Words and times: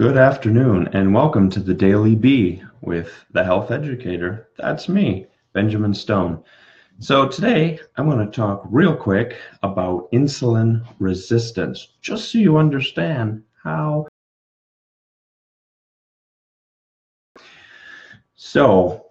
Good 0.00 0.16
afternoon 0.16 0.88
and 0.94 1.12
welcome 1.12 1.50
to 1.50 1.60
the 1.60 1.74
Daily 1.74 2.14
Bee 2.14 2.62
with 2.80 3.12
the 3.32 3.44
health 3.44 3.70
educator. 3.70 4.48
That's 4.56 4.88
me, 4.88 5.26
Benjamin 5.52 5.92
Stone. 5.92 6.42
So 7.00 7.28
today 7.28 7.78
I'm 7.96 8.08
going 8.08 8.24
to 8.24 8.32
talk 8.34 8.62
real 8.70 8.96
quick 8.96 9.36
about 9.62 10.10
insulin 10.10 10.86
resistance, 10.98 11.88
just 12.00 12.32
so 12.32 12.38
you 12.38 12.56
understand 12.56 13.42
how. 13.62 14.08
So 18.36 19.04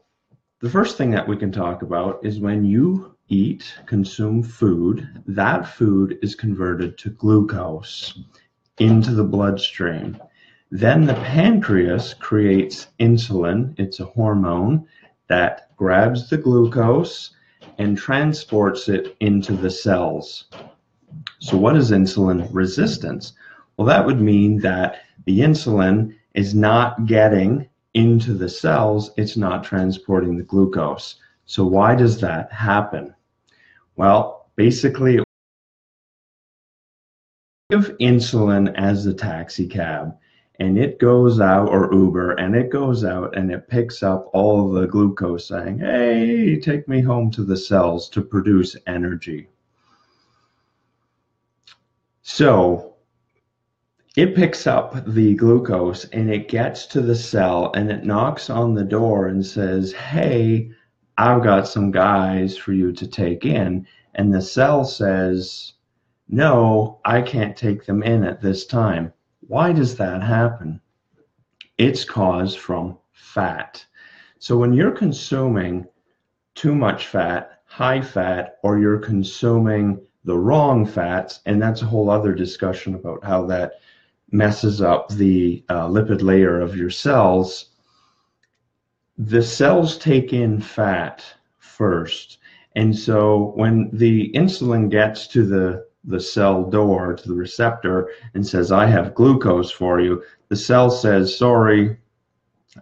the 0.59 0.71
first 0.71 0.97
thing 0.97 1.11
that 1.11 1.27
we 1.27 1.37
can 1.37 1.51
talk 1.51 1.83
about 1.83 2.25
is 2.25 2.39
when 2.39 2.65
you 2.65 3.15
eat, 3.27 3.75
consume 3.85 4.41
food, 4.41 5.07
that 5.27 5.67
food 5.67 6.17
is 6.23 6.33
converted 6.33 6.97
to 6.97 7.11
glucose 7.11 8.23
into 8.79 9.13
the 9.13 9.23
bloodstream. 9.23 10.19
Then 10.71 11.07
the 11.07 11.15
pancreas 11.15 12.13
creates 12.13 12.88
insulin. 12.99 13.73
It's 13.80 13.99
a 13.99 14.05
hormone 14.05 14.85
that 15.27 15.75
grabs 15.75 16.30
the 16.30 16.38
glucose 16.38 17.31
and 17.80 17.98
transports 17.98 18.88
it 18.88 19.16
into 19.20 19.53
the 19.53 19.71
cells. 19.71 20.45
So, 21.39 21.58
what 21.58 21.75
is 21.75 21.89
insulin 21.89 22.47
resistance? 22.52 23.34
Well, 23.77 23.88
that 23.88 24.05
would 24.05 24.21
mean 24.21 24.59
that 24.59 25.02
the 25.25 25.39
insulin 25.39 26.16
is 26.35 26.53
not 26.53 27.08
getting 27.08 27.67
into 27.95 28.36
the 28.36 28.49
cells, 28.49 29.11
it's 29.17 29.36
not 29.36 29.63
transporting 29.63 30.38
the 30.38 30.44
glucose. 30.44 31.16
So, 31.45 31.66
why 31.66 31.95
does 31.95 32.22
that 32.22 32.53
happen? 32.53 33.16
Well, 33.95 34.52
basically, 34.55 35.20
give 37.72 37.97
insulin 37.97 38.72
as 38.75 39.03
the 39.03 39.16
taxi 39.16 39.67
cab 39.67 40.16
and 40.59 40.77
it 40.77 40.99
goes 40.99 41.40
out 41.40 41.70
or 41.70 41.94
uber 41.94 42.31
and 42.31 42.54
it 42.54 42.70
goes 42.70 43.05
out 43.05 43.36
and 43.36 43.50
it 43.52 43.67
picks 43.70 44.03
up 44.03 44.30
all 44.33 44.70
the 44.70 44.86
glucose 44.86 45.47
saying 45.47 45.80
hey 45.80 46.59
take 46.59 46.88
me 46.88 47.02
home 47.02 47.31
to 47.31 47.44
the 47.44 47.58
cells 47.58 48.09
to 48.09 48.22
produce 48.22 48.75
energy. 48.86 49.48
So 52.22 52.95
it 54.17 54.36
picks 54.36 54.67
up 54.67 55.06
the 55.06 55.33
glucose 55.36 56.06
and 56.06 56.30
it 56.30 56.50
gets 56.50 56.86
to 56.88 57.02
the 57.02 57.16
cell 57.16 57.72
and 57.73 57.89
it 57.89 58.03
knocks 58.03 58.50
on 58.50 58.73
the 58.73 58.83
door 58.83 59.28
and 59.28 59.45
says 59.45 59.94
hey 59.94 60.72
i've 61.17 61.44
got 61.44 61.67
some 61.67 61.89
guys 61.89 62.58
for 62.58 62.73
you 62.73 62.92
to 62.92 63.08
take 63.08 63.45
in. 63.45 63.88
And 64.16 64.33
the 64.33 64.42
cell 64.42 64.83
says 64.83 65.73
no 66.28 67.00
i 67.05 67.22
can't 67.22 67.55
take 67.55 67.86
them 67.86 68.03
in 68.03 68.26
at 68.26 68.42
this 68.42 68.66
time 68.66 69.14
why 69.50 69.73
does 69.73 69.95
that 69.95 70.22
happen? 70.22 70.80
It's 71.80 72.03
caused 72.03 72.59
from 72.59 73.00
fat. 73.14 73.83
So 74.38 74.55
when 74.55 74.73
you're 74.73 74.92
consuming 74.92 75.88
too 76.53 76.75
much 76.75 77.08
fat, 77.08 77.64
high 77.66 78.02
fat, 78.02 78.59
or 78.61 78.77
you're 78.77 79.00
consuming 79.00 80.00
the 80.23 80.38
wrong 80.38 80.86
fats, 80.86 81.39
and 81.47 81.59
that's 81.59 81.81
a 81.81 81.88
whole 81.88 82.11
other 82.11 82.36
discussion 82.36 82.94
about 82.94 83.23
how 83.23 83.47
that 83.47 83.80
messes 84.30 84.83
up 84.83 85.09
the 85.09 85.66
uh, 85.67 85.88
lipid 85.88 86.22
layer 86.22 86.61
of 86.61 86.77
your 86.77 86.92
cells. 86.92 87.72
The 89.17 89.42
cells 89.42 89.97
take 89.97 90.31
in 90.31 90.61
fat 90.61 91.25
first. 91.58 92.38
And 92.75 92.95
so 92.95 93.53
when 93.55 93.89
the 93.94 94.31
insulin 94.33 94.92
gets 94.92 95.25
to 95.30 95.44
the 95.44 95.89
the 96.03 96.19
cell 96.19 96.64
door 96.64 97.14
to 97.14 97.28
the 97.28 97.33
receptor 97.33 98.09
and 98.33 98.45
says, 98.45 98.72
I 98.72 98.86
have 98.86 99.16
glucose 99.16 99.72
for 99.72 100.00
you, 100.00 100.23
the 100.47 100.55
cell 100.55 100.89
says, 100.89 101.38
Sorry, 101.38 101.97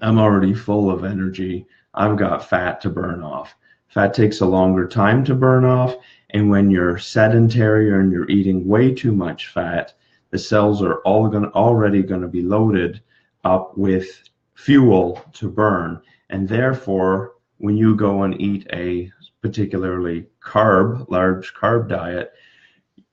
I'm 0.01 0.19
already 0.19 0.53
full 0.53 0.89
of 0.89 1.03
energy. 1.03 1.65
I've 1.93 2.17
got 2.17 2.47
fat 2.47 2.81
to 2.81 2.89
burn 2.89 3.23
off. 3.23 3.55
Fat 3.87 4.13
takes 4.13 4.41
a 4.41 4.45
longer 4.45 4.87
time 4.87 5.23
to 5.25 5.33
burn 5.33 5.65
off. 5.65 5.95
And 6.31 6.49
when 6.49 6.69
you're 6.69 6.97
sedentary 6.97 7.91
and 7.91 8.11
you're 8.11 8.29
eating 8.29 8.67
way 8.67 8.93
too 8.93 9.13
much 9.13 9.47
fat, 9.47 9.93
the 10.29 10.37
cells 10.37 10.81
are 10.83 10.99
all 10.99 11.27
going 11.29 11.45
already 11.45 12.03
going 12.03 12.21
to 12.21 12.27
be 12.27 12.41
loaded 12.41 13.01
up 13.43 13.77
with 13.77 14.29
fuel 14.55 15.23
to 15.33 15.49
burn. 15.49 16.01
And 16.29 16.47
therefore, 16.47 17.35
when 17.59 17.77
you 17.77 17.95
go 17.95 18.23
and 18.23 18.39
eat 18.41 18.67
a 18.73 19.11
particularly 19.41 20.27
carb, 20.41 21.09
large 21.09 21.53
carb 21.53 21.87
diet, 21.87 22.33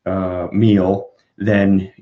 uh, 0.06 0.48
meal, 0.52 1.10
then 1.36 1.92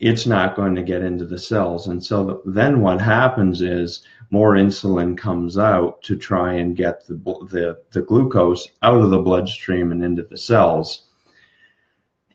it's 0.00 0.26
not 0.26 0.56
going 0.56 0.74
to 0.74 0.82
get 0.82 1.02
into 1.02 1.24
the 1.24 1.38
cells. 1.38 1.86
And 1.86 2.04
so 2.04 2.42
then 2.44 2.80
what 2.80 3.00
happens 3.00 3.62
is 3.62 4.02
more 4.30 4.54
insulin 4.54 5.16
comes 5.16 5.56
out 5.56 6.02
to 6.02 6.16
try 6.16 6.54
and 6.54 6.76
get 6.76 7.06
the, 7.06 7.14
the, 7.14 7.78
the 7.92 8.02
glucose 8.02 8.68
out 8.82 9.00
of 9.00 9.10
the 9.10 9.22
bloodstream 9.22 9.92
and 9.92 10.04
into 10.04 10.24
the 10.24 10.36
cells. 10.36 11.04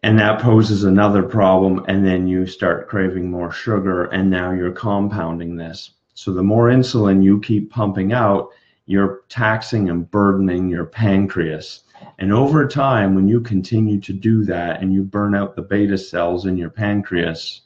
And 0.01 0.17
that 0.17 0.41
poses 0.41 0.85
another 0.85 1.23
problem. 1.23 1.83
And 1.87 2.05
then 2.05 2.25
you 2.27 2.47
start 2.47 2.87
craving 2.87 3.29
more 3.29 3.51
sugar, 3.51 4.05
and 4.05 4.29
now 4.29 4.51
you're 4.51 4.71
compounding 4.71 5.57
this. 5.57 5.91
So 6.13 6.31
the 6.31 6.43
more 6.43 6.69
insulin 6.69 7.23
you 7.23 7.41
keep 7.41 7.69
pumping 7.69 8.13
out, 8.13 8.49
you're 8.85 9.21
taxing 9.29 9.89
and 9.89 10.09
burdening 10.09 10.69
your 10.69 10.85
pancreas. 10.85 11.83
And 12.17 12.33
over 12.33 12.67
time, 12.67 13.15
when 13.15 13.27
you 13.27 13.41
continue 13.41 13.99
to 14.01 14.13
do 14.13 14.43
that 14.45 14.81
and 14.81 14.93
you 14.93 15.03
burn 15.03 15.35
out 15.35 15.55
the 15.55 15.61
beta 15.61 15.97
cells 15.97 16.45
in 16.45 16.57
your 16.57 16.69
pancreas, 16.69 17.61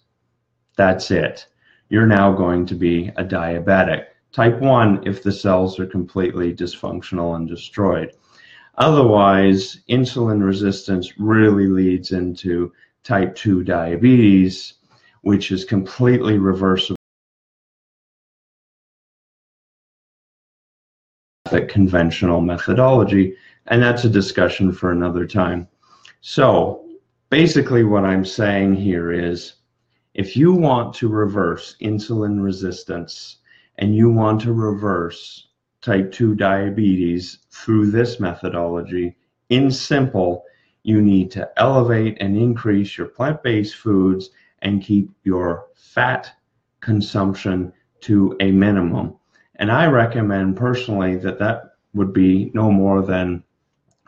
that's 0.75 1.11
it. 1.11 1.47
You're 1.89 2.07
now 2.07 2.33
going 2.33 2.65
to 2.67 2.75
be 2.75 3.09
a 3.17 3.23
diabetic. 3.23 4.05
Type 4.31 4.59
1 4.59 5.07
if 5.07 5.21
the 5.21 5.31
cells 5.31 5.79
are 5.79 5.85
completely 5.85 6.53
dysfunctional 6.53 7.35
and 7.35 7.47
destroyed. 7.47 8.13
Otherwise, 8.77 9.81
insulin 9.89 10.43
resistance 10.43 11.19
really 11.19 11.67
leads 11.67 12.11
into 12.11 12.73
type 13.03 13.35
2 13.35 13.63
diabetes, 13.63 14.73
which 15.21 15.51
is 15.51 15.65
completely 15.65 16.37
reversible. 16.37 16.97
conventional 21.69 22.41
methodology 22.41 23.35
and 23.67 23.81
that's 23.81 24.03
a 24.03 24.09
discussion 24.09 24.71
for 24.71 24.91
another 24.91 25.25
time. 25.25 25.67
So 26.21 26.85
basically 27.29 27.83
what 27.83 28.05
I'm 28.05 28.25
saying 28.25 28.75
here 28.75 29.11
is 29.11 29.53
if 30.13 30.37
you 30.37 30.53
want 30.53 30.93
to 30.95 31.07
reverse 31.07 31.75
insulin 31.81 32.43
resistance 32.43 33.37
and 33.77 33.95
you 33.95 34.09
want 34.09 34.41
to 34.41 34.53
reverse 34.53 35.47
type 35.81 36.11
2 36.11 36.35
diabetes 36.35 37.39
through 37.51 37.91
this 37.91 38.19
methodology, 38.19 39.15
in 39.49 39.71
simple, 39.71 40.45
you 40.83 41.01
need 41.01 41.31
to 41.31 41.49
elevate 41.57 42.17
and 42.19 42.37
increase 42.37 42.97
your 42.97 43.07
plant-based 43.07 43.75
foods 43.75 44.29
and 44.61 44.83
keep 44.83 45.09
your 45.23 45.67
fat 45.75 46.31
consumption 46.79 47.73
to 48.01 48.35
a 48.39 48.51
minimum. 48.51 49.15
And 49.55 49.71
I 49.71 49.87
recommend 49.87 50.57
personally 50.57 51.15
that 51.17 51.39
that 51.39 51.75
would 51.93 52.13
be 52.13 52.51
no 52.53 52.71
more 52.71 53.01
than 53.01 53.43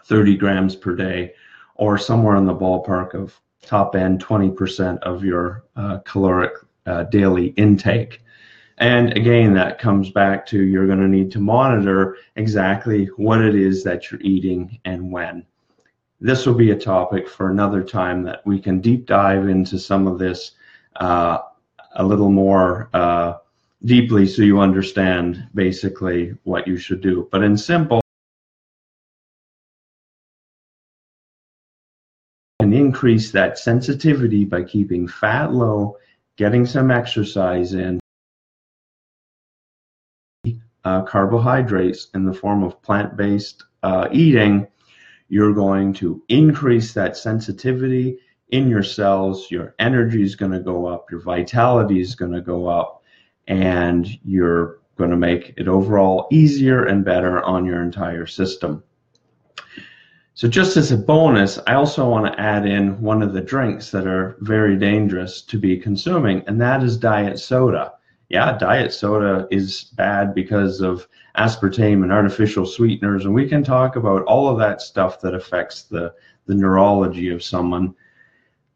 30 0.05 0.37
grams 0.37 0.75
per 0.75 0.95
day, 0.95 1.33
or 1.75 1.97
somewhere 1.97 2.35
in 2.35 2.45
the 2.45 2.55
ballpark 2.55 3.13
of 3.13 3.39
top 3.61 3.95
end 3.95 4.23
20% 4.23 4.99
of 4.99 5.23
your 5.23 5.63
uh, 5.75 5.99
caloric 5.99 6.53
uh, 6.85 7.03
daily 7.03 7.47
intake. 7.57 8.21
And 8.77 9.15
again, 9.17 9.53
that 9.53 9.79
comes 9.79 10.09
back 10.09 10.45
to 10.47 10.61
you're 10.61 10.87
going 10.87 10.99
to 10.99 11.07
need 11.07 11.31
to 11.31 11.39
monitor 11.39 12.17
exactly 12.35 13.05
what 13.17 13.41
it 13.41 13.55
is 13.55 13.83
that 13.83 14.11
you're 14.11 14.21
eating 14.21 14.79
and 14.85 15.11
when. 15.11 15.45
This 16.19 16.45
will 16.45 16.55
be 16.55 16.71
a 16.71 16.77
topic 16.77 17.27
for 17.27 17.49
another 17.49 17.83
time 17.83 18.23
that 18.23 18.45
we 18.45 18.59
can 18.59 18.81
deep 18.81 19.05
dive 19.05 19.47
into 19.47 19.79
some 19.79 20.07
of 20.07 20.19
this 20.19 20.51
uh, 20.97 21.39
a 21.95 22.03
little 22.03 22.29
more 22.29 22.89
uh, 22.93 23.35
deeply 23.85 24.27
so 24.27 24.41
you 24.41 24.59
understand 24.59 25.47
basically 25.53 26.35
what 26.43 26.67
you 26.67 26.77
should 26.77 27.01
do. 27.01 27.27
But 27.31 27.43
in 27.43 27.57
simple, 27.57 28.01
increase 32.95 33.31
that 33.31 33.59
sensitivity 33.59 34.45
by 34.45 34.63
keeping 34.63 35.05
fat 35.05 35.51
low, 35.51 35.97
getting 36.37 36.65
some 36.65 36.89
exercise 36.89 37.73
in, 37.73 37.99
uh, 40.85 41.01
carbohydrates 41.01 42.07
in 42.13 42.25
the 42.25 42.33
form 42.33 42.63
of 42.63 42.81
plant-based 42.81 43.65
uh, 43.83 44.07
eating, 44.13 44.65
you're 45.27 45.53
going 45.53 45.91
to 45.91 46.23
increase 46.29 46.93
that 46.93 47.17
sensitivity 47.17 48.17
in 48.51 48.69
your 48.69 48.83
cells. 48.83 49.51
Your 49.51 49.75
energy 49.77 50.23
is 50.23 50.37
going 50.37 50.53
to 50.53 50.61
go 50.61 50.85
up, 50.85 51.11
your 51.11 51.19
vitality 51.19 51.99
is 51.99 52.15
going 52.15 52.31
to 52.31 52.39
go 52.39 52.65
up, 52.65 53.03
and 53.45 54.07
you're 54.23 54.79
going 54.95 55.09
to 55.09 55.17
make 55.17 55.53
it 55.57 55.67
overall 55.67 56.29
easier 56.31 56.85
and 56.85 57.03
better 57.03 57.43
on 57.43 57.65
your 57.65 57.83
entire 57.83 58.25
system. 58.25 58.81
So 60.35 60.49
just 60.49 60.75
as 60.75 60.91
a 60.91 60.97
bonus, 60.97 61.59
I 61.65 61.75
also 61.75 62.09
want 62.09 62.25
to 62.25 62.37
add 62.37 62.65
in 62.65 63.01
one 63.01 63.21
of 63.21 63.31
the 63.31 63.39
drinks 63.39 63.89
that 63.91 64.05
are 64.05 64.35
very 64.41 64.75
dangerous 64.75 65.41
to 65.43 65.57
be 65.57 65.77
consuming, 65.77 66.43
and 66.45 66.59
that 66.59 66.83
is 66.83 66.97
diet 66.97 67.39
soda. 67.39 67.93
yeah, 68.27 68.57
diet 68.57 68.91
soda 68.91 69.47
is 69.49 69.85
bad 69.95 70.35
because 70.35 70.81
of 70.81 71.07
aspartame 71.37 72.03
and 72.03 72.11
artificial 72.11 72.65
sweeteners, 72.65 73.23
and 73.23 73.33
we 73.33 73.47
can 73.47 73.63
talk 73.63 73.95
about 73.95 74.23
all 74.23 74.49
of 74.49 74.59
that 74.59 74.81
stuff 74.81 75.21
that 75.21 75.33
affects 75.33 75.83
the 75.83 76.13
the 76.47 76.55
neurology 76.55 77.29
of 77.29 77.41
someone 77.41 77.95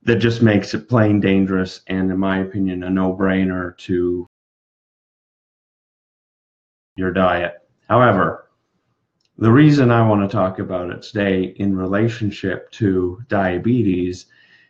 that 0.03 0.15
just 0.15 0.41
makes 0.41 0.73
it 0.73 0.87
plain 0.89 1.19
dangerous 1.19 1.81
and 1.87 2.09
in 2.09 2.17
my 2.17 2.39
opinion 2.39 2.83
a 2.83 2.89
no-brainer 2.89 3.77
to 3.77 4.25
your 6.95 7.11
diet. 7.11 7.55
However, 7.89 8.48
the 9.39 9.51
reason 9.51 9.89
I 9.89 10.05
want 10.05 10.29
to 10.29 10.35
talk 10.35 10.59
about 10.59 10.89
it 10.89 11.01
today 11.01 11.43
in 11.55 11.73
relationship 11.73 12.69
to 12.71 13.21
diabetes 13.29 14.25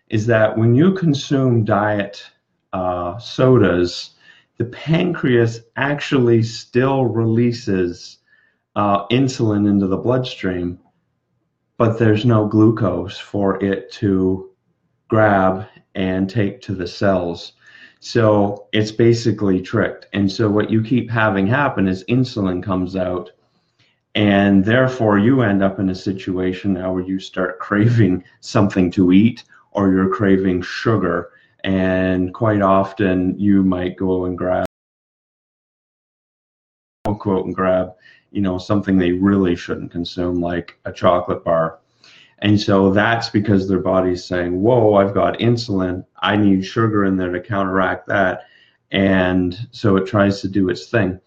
is 0.10 0.28
that 0.28 0.56
when 0.60 0.76
you 0.76 0.94
consume 0.94 1.66
diet 1.66 2.24
uh, 2.72 3.18
sodas, 3.18 4.12
the 4.58 4.66
pancreas 4.66 5.62
actually 5.76 6.44
still 6.44 7.06
releases 7.06 8.20
uh, 8.76 9.08
insulin 9.08 9.68
into 9.68 9.88
the 9.88 9.98
bloodstream, 9.98 10.78
but 11.78 11.98
there's 11.98 12.24
no 12.24 12.46
glucose 12.46 13.18
for 13.18 13.64
it 13.64 13.92
to 13.94 14.52
grab 15.08 15.66
and 15.96 16.30
take 16.30 16.62
to 16.62 16.76
the 16.76 16.88
cells. 16.88 17.54
So 18.02 18.68
it's 18.72 18.92
basically 18.92 19.62
tricked. 19.62 20.06
And 20.14 20.32
so 20.32 20.48
what 20.48 20.70
you 20.70 20.84
keep 20.84 21.10
having 21.10 21.48
happen 21.48 21.88
is 21.88 22.04
insulin 22.04 22.62
comes 22.62 22.96
out 22.96 23.32
and 24.16 24.66
therefore 24.66 25.18
you 25.20 25.42
end 25.42 25.64
up 25.64 25.80
in 25.80 25.90
a 25.90 25.96
situation 25.96 26.74
now 26.74 26.94
where 26.94 27.04
you 27.04 27.20
start 27.20 27.60
craving 27.68 28.24
something 28.40 28.92
to 28.92 29.12
eat 29.12 29.44
or 29.72 29.92
you're 29.92 30.10
craving 30.10 30.62
sugar 30.62 31.32
and 31.64 32.34
quite 32.34 32.62
often 32.62 33.38
you 33.38 33.64
might 33.64 33.98
go 33.98 34.26
and 34.26 34.38
grab 34.38 34.66
quote 37.18 37.46
and 37.46 37.56
grab 37.56 37.94
you 38.32 38.42
know 38.42 38.58
something 38.58 38.98
they 38.98 39.12
really 39.12 39.56
shouldn't 39.56 39.92
consume 39.92 40.40
like 40.40 40.80
a 40.86 40.92
chocolate 40.92 41.44
bar 41.44 41.80
and 42.42 42.60
so 42.60 42.92
that's 42.92 43.30
because 43.30 43.68
their 43.68 43.80
body's 43.80 44.24
saying, 44.24 44.62
whoa, 44.62 44.96
I've 44.96 45.14
got 45.14 45.40
insulin. 45.40 46.06
I 46.22 46.38
need 46.38 46.66
sugar 46.66 47.04
in 47.04 47.18
there 47.18 47.32
to 47.32 47.42
counteract 47.42 48.08
that. 48.08 48.46
And 48.92 49.68
so 49.72 49.98
it 49.98 50.08
tries 50.08 50.42
to 50.42 50.48
do 50.48 50.70
its 50.70 50.88
thing. 50.88 51.20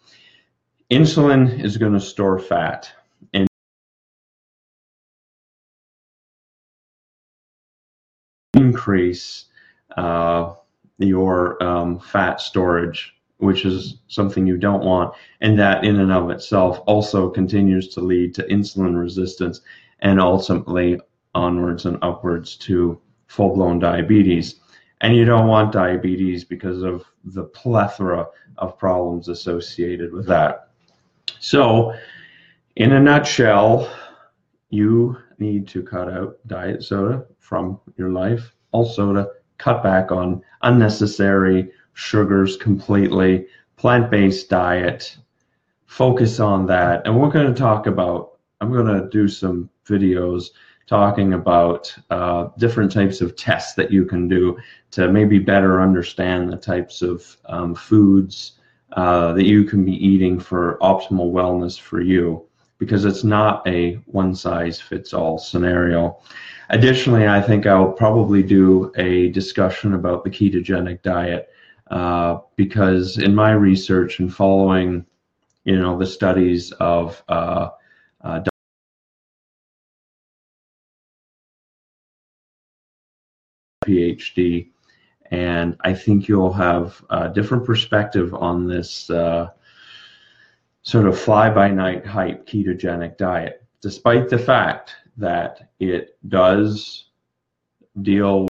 Insulin 0.92 1.64
is 1.64 1.78
going 1.78 1.94
to 1.94 2.00
store 2.00 2.38
fat. 2.38 2.92
And 3.32 3.48
increase 8.52 9.46
uh, 9.96 10.52
your 10.98 11.62
um, 11.62 11.98
fat 11.98 12.42
storage, 12.42 13.14
which 13.38 13.64
is 13.64 14.00
something 14.08 14.46
you 14.46 14.58
don't 14.58 14.84
want. 14.84 15.14
And 15.40 15.58
that 15.58 15.82
in 15.82 15.98
and 15.98 16.12
of 16.12 16.28
itself 16.28 16.82
also 16.86 17.30
continues 17.30 17.88
to 17.94 18.00
lead 18.00 18.34
to 18.34 18.42
insulin 18.48 18.94
resistance 19.00 19.62
and 20.00 20.20
ultimately 20.20 21.00
onwards 21.34 21.86
and 21.86 21.96
upwards 22.02 22.54
to 22.56 23.00
full 23.28 23.54
blown 23.54 23.78
diabetes. 23.78 24.56
And 25.00 25.16
you 25.16 25.24
don't 25.24 25.48
want 25.48 25.72
diabetes 25.72 26.44
because 26.44 26.82
of 26.82 27.06
the 27.24 27.44
plethora 27.44 28.26
of 28.58 28.76
problems 28.76 29.28
associated 29.28 30.12
with 30.12 30.26
that. 30.26 30.68
So, 31.42 31.92
in 32.76 32.92
a 32.92 33.00
nutshell, 33.00 33.92
you 34.70 35.18
need 35.40 35.66
to 35.68 35.82
cut 35.82 36.08
out 36.08 36.38
diet 36.46 36.84
soda 36.84 37.26
from 37.40 37.80
your 37.96 38.10
life. 38.10 38.54
Also, 38.70 39.12
to 39.12 39.28
cut 39.58 39.82
back 39.82 40.12
on 40.12 40.40
unnecessary 40.62 41.72
sugars 41.94 42.56
completely, 42.56 43.48
plant 43.76 44.08
based 44.08 44.50
diet, 44.50 45.18
focus 45.86 46.38
on 46.38 46.64
that. 46.66 47.04
And 47.08 47.20
we're 47.20 47.28
going 47.28 47.52
to 47.52 47.60
talk 47.60 47.88
about, 47.88 48.38
I'm 48.60 48.72
going 48.72 48.86
to 48.86 49.08
do 49.08 49.26
some 49.26 49.68
videos 49.84 50.50
talking 50.86 51.32
about 51.32 51.92
uh, 52.10 52.50
different 52.56 52.92
types 52.92 53.20
of 53.20 53.34
tests 53.34 53.74
that 53.74 53.90
you 53.90 54.04
can 54.04 54.28
do 54.28 54.56
to 54.92 55.10
maybe 55.10 55.40
better 55.40 55.82
understand 55.82 56.52
the 56.52 56.56
types 56.56 57.02
of 57.02 57.36
um, 57.46 57.74
foods 57.74 58.60
uh, 58.96 59.32
that 59.32 59.44
you 59.44 59.64
can 59.64 59.84
be 59.84 59.92
eating 59.92 60.38
for 60.38 60.78
optimal 60.80 61.32
wellness 61.32 61.78
for 61.78 62.00
you 62.00 62.46
because 62.78 63.04
it's 63.04 63.24
not 63.24 63.66
a 63.66 63.94
one 64.06 64.34
size 64.34 64.80
fits 64.80 65.14
all 65.14 65.38
scenario. 65.38 66.18
Additionally, 66.70 67.28
I 67.28 67.40
think 67.40 67.66
I'll 67.66 67.92
probably 67.92 68.42
do 68.42 68.92
a 68.96 69.28
discussion 69.28 69.94
about 69.94 70.24
the 70.24 70.30
ketogenic 70.30 71.02
diet 71.02 71.48
uh, 71.90 72.38
because 72.56 73.18
in 73.18 73.34
my 73.34 73.52
research 73.52 74.18
and 74.18 74.34
following, 74.34 75.06
you 75.64 75.78
know, 75.78 75.96
the 75.96 76.06
studies 76.06 76.72
of 76.72 77.22
uh, 77.28 77.68
uh, 78.22 78.42
PhD, 83.86 84.71
and 85.32 85.78
I 85.80 85.94
think 85.94 86.28
you'll 86.28 86.52
have 86.52 87.02
a 87.08 87.30
different 87.30 87.64
perspective 87.64 88.34
on 88.34 88.68
this 88.68 89.08
uh, 89.08 89.48
sort 90.82 91.06
of 91.06 91.18
fly 91.18 91.48
by 91.48 91.70
night 91.70 92.06
hype 92.06 92.46
ketogenic 92.46 93.16
diet, 93.16 93.64
despite 93.80 94.28
the 94.28 94.38
fact 94.38 94.94
that 95.16 95.70
it 95.80 96.18
does 96.28 97.06
deal 98.02 98.46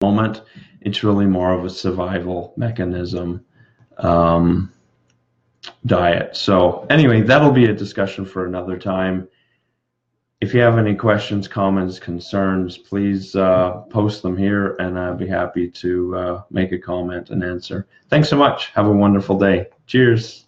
moment. 0.00 0.42
It's 0.80 1.02
really 1.02 1.26
more 1.26 1.52
of 1.52 1.64
a 1.64 1.70
survival 1.70 2.54
mechanism 2.56 3.44
um, 3.98 4.72
diet. 5.86 6.36
So 6.36 6.86
anyway 6.88 7.22
that'll 7.22 7.50
be 7.50 7.64
a 7.64 7.74
discussion 7.74 8.24
for 8.24 8.46
another 8.46 8.78
time 8.78 9.26
if 10.40 10.52
you 10.52 10.60
have 10.60 10.78
any 10.78 10.94
questions, 10.94 11.48
comments, 11.48 11.98
concerns, 11.98 12.76
please 12.76 13.34
uh, 13.34 13.78
post 13.90 14.22
them 14.22 14.36
here 14.36 14.76
and 14.78 14.98
I'll 14.98 15.16
be 15.16 15.26
happy 15.26 15.70
to 15.70 16.16
uh, 16.16 16.42
make 16.50 16.72
a 16.72 16.78
comment 16.78 17.30
and 17.30 17.42
answer. 17.42 17.86
Thanks 18.10 18.28
so 18.28 18.36
much. 18.36 18.70
Have 18.72 18.86
a 18.86 18.92
wonderful 18.92 19.38
day. 19.38 19.66
Cheers. 19.86 20.45